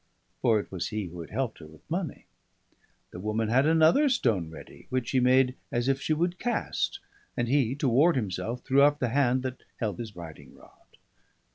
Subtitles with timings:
[0.41, 2.25] For it was he who had helped her with money.
[3.11, 6.99] The woman had another stone ready, which she made as if she would cast;
[7.37, 10.97] and he, to ward himself, threw up the hand that held his riding rod.